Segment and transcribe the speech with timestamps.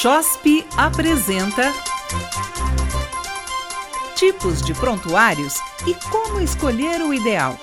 [0.00, 1.72] CHOSP apresenta
[4.14, 5.54] Tipos de prontuários
[5.88, 7.58] e como escolher o ideal.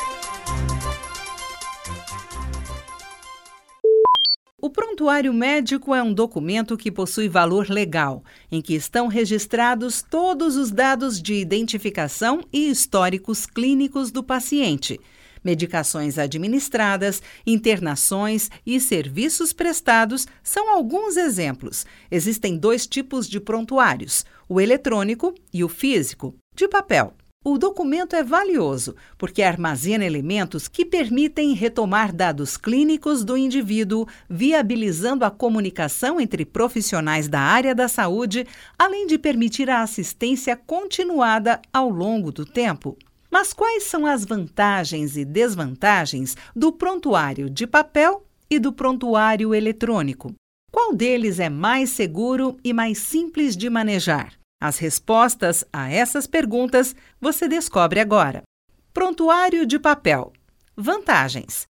[4.61, 8.21] O prontuário médico é um documento que possui valor legal,
[8.51, 14.99] em que estão registrados todos os dados de identificação e históricos clínicos do paciente
[15.45, 21.85] Medicações administradas, internações e serviços prestados são alguns exemplos.
[22.09, 27.13] Existem dois tipos de prontuários: o eletrônico e o físico, de papel.
[27.43, 35.23] O documento é valioso porque armazena elementos que permitem retomar dados clínicos do indivíduo, viabilizando
[35.23, 38.47] a comunicação entre profissionais da área da saúde,
[38.79, 42.97] além de permitir a assistência continuada ao longo do tempo.
[43.37, 50.33] Mas quais são as vantagens e desvantagens do prontuário de papel e do prontuário eletrônico?
[50.71, 54.35] Qual deles é mais seguro e mais simples de manejar?
[54.63, 58.41] As respostas a essas perguntas você descobre agora.
[58.93, 60.31] Prontuário de papel.
[60.73, 61.65] Vantagens: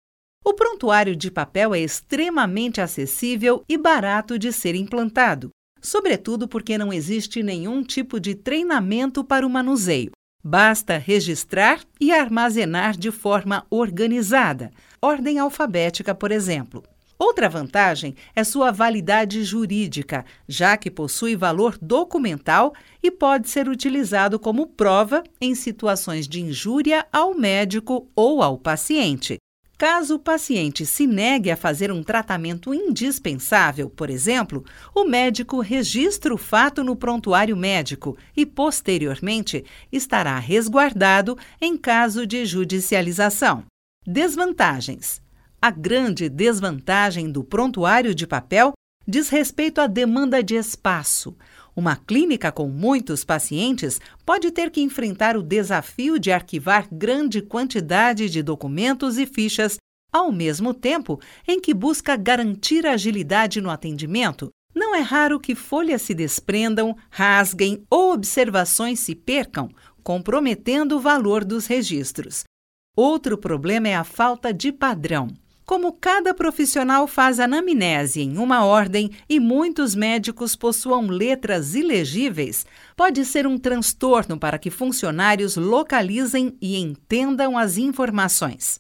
[0.45, 5.50] O prontuário de papel é extremamente acessível e barato de ser implantado,
[5.81, 10.11] sobretudo porque não existe nenhum tipo de treinamento para o manuseio.
[10.47, 16.83] Basta registrar e armazenar de forma organizada, ordem alfabética, por exemplo.
[17.17, 24.38] Outra vantagem é sua validade jurídica, já que possui valor documental e pode ser utilizado
[24.38, 29.39] como prova em situações de injúria ao médico ou ao paciente.
[29.77, 36.33] Caso o paciente se negue a fazer um tratamento indispensável, por exemplo, o médico registra
[36.33, 43.65] o fato no prontuário médico e, posteriormente, estará resguardado em caso de judicialização.
[44.07, 45.21] Desvantagens:
[45.61, 48.71] A grande desvantagem do prontuário de papel
[49.05, 51.35] diz respeito à demanda de espaço.
[51.75, 58.29] Uma clínica com muitos pacientes pode ter que enfrentar o desafio de arquivar grande quantidade
[58.29, 59.77] de documentos e fichas,
[60.09, 64.50] ao mesmo tempo em que busca garantir agilidade no atendimento.
[64.73, 69.69] Não é raro que folhas se desprendam, rasguem ou observações se percam,
[70.01, 72.45] comprometendo o valor dos registros.
[72.95, 75.27] Outro problema é a falta de padrão.
[75.65, 83.25] Como cada profissional faz anamnese em uma ordem e muitos médicos possuam letras ilegíveis, pode
[83.25, 88.79] ser um transtorno para que funcionários localizem e entendam as informações.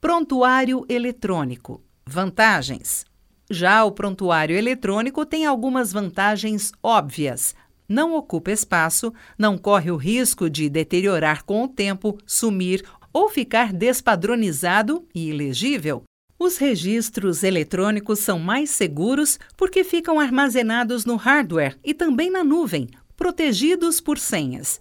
[0.00, 1.82] Prontuário eletrônico.
[2.06, 3.04] Vantagens.
[3.50, 7.56] Já o prontuário eletrônico tem algumas vantagens óbvias.
[7.88, 13.72] Não ocupa espaço, não corre o risco de deteriorar com o tempo, sumir ou ficar
[13.72, 16.02] despadronizado e ilegível,
[16.36, 22.88] os registros eletrônicos são mais seguros porque ficam armazenados no hardware e também na nuvem,
[23.16, 24.80] protegidos por senhas.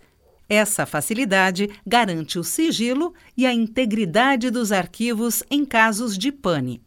[0.50, 6.82] Essa facilidade garante o sigilo e a integridade dos arquivos em casos de pane.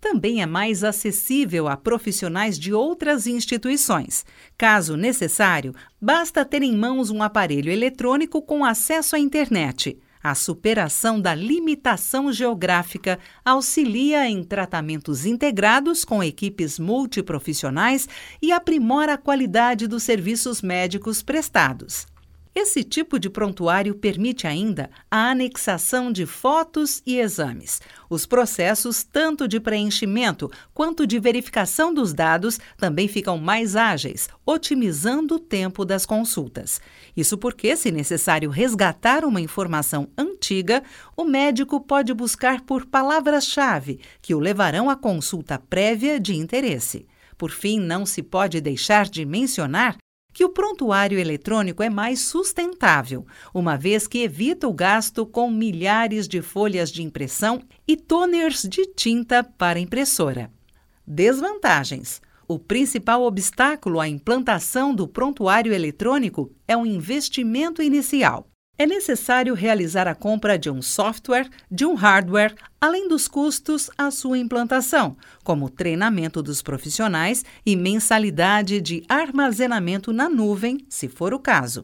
[0.00, 4.24] Também é mais acessível a profissionais de outras instituições.
[4.56, 10.00] Caso necessário, basta ter em mãos um aparelho eletrônico com acesso à internet.
[10.22, 18.08] A superação da limitação geográfica auxilia em tratamentos integrados com equipes multiprofissionais
[18.40, 22.11] e aprimora a qualidade dos serviços médicos prestados.
[22.54, 27.80] Esse tipo de prontuário permite ainda a anexação de fotos e exames.
[28.10, 35.36] Os processos, tanto de preenchimento quanto de verificação dos dados, também ficam mais ágeis, otimizando
[35.36, 36.78] o tempo das consultas.
[37.16, 40.82] Isso porque, se necessário resgatar uma informação antiga,
[41.16, 47.06] o médico pode buscar por palavras-chave que o levarão à consulta prévia de interesse.
[47.38, 49.96] Por fim, não se pode deixar de mencionar
[50.32, 56.26] que o prontuário eletrônico é mais sustentável, uma vez que evita o gasto com milhares
[56.26, 60.50] de folhas de impressão e toners de tinta para impressora.
[61.06, 62.20] Desvantagens.
[62.48, 68.51] O principal obstáculo à implantação do prontuário eletrônico é o investimento inicial.
[68.78, 74.10] É necessário realizar a compra de um software, de um hardware, além dos custos à
[74.10, 81.38] sua implantação, como treinamento dos profissionais e mensalidade de armazenamento na nuvem, se for o
[81.38, 81.82] caso.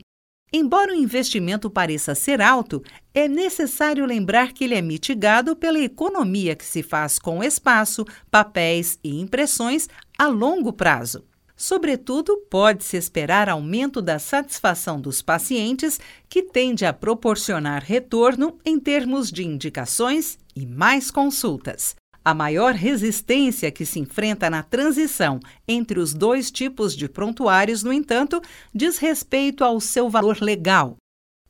[0.51, 2.83] Embora o investimento pareça ser alto,
[3.13, 8.99] é necessário lembrar que ele é mitigado pela economia que se faz com espaço, papéis
[9.05, 11.23] e impressões a longo prazo.
[11.61, 19.29] Sobretudo, pode-se esperar aumento da satisfação dos pacientes, que tende a proporcionar retorno em termos
[19.29, 21.97] de indicações e mais consultas.
[22.25, 27.93] A maior resistência que se enfrenta na transição entre os dois tipos de prontuários, no
[27.93, 28.41] entanto,
[28.73, 30.97] diz respeito ao seu valor legal.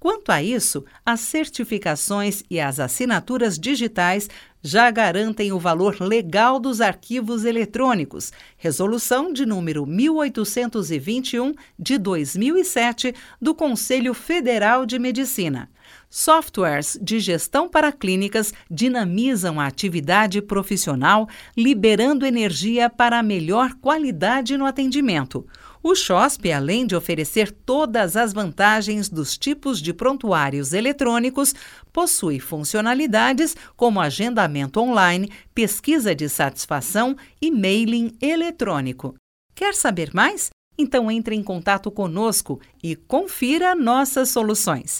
[0.00, 4.29] Quanto a isso, as certificações e as assinaturas digitais
[4.62, 13.55] já garantem o valor legal dos arquivos eletrônicos, resolução de número 1821 de 2007 do
[13.55, 15.69] Conselho Federal de Medicina.
[16.11, 24.65] Softwares de gestão para clínicas dinamizam a atividade profissional, liberando energia para melhor qualidade no
[24.65, 25.47] atendimento.
[25.83, 31.55] O CHOSP, além de oferecer todas as vantagens dos tipos de prontuários eletrônicos,
[31.93, 39.15] possui funcionalidades como agendamento online, pesquisa de satisfação e mailing eletrônico.
[39.55, 40.51] Quer saber mais?
[40.77, 44.99] Então entre em contato conosco e confira nossas soluções.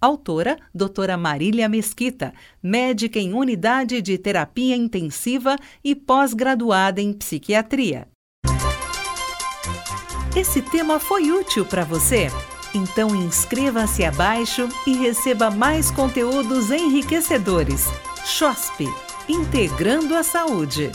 [0.00, 8.06] Autora, doutora Marília Mesquita, médica em unidade de terapia intensiva e pós-graduada em psiquiatria.
[10.36, 12.26] Esse tema foi útil para você?
[12.74, 17.86] Então inscreva-se abaixo e receba mais conteúdos enriquecedores.
[18.24, 18.92] CHOSP
[19.28, 20.90] Integrando a Saúde.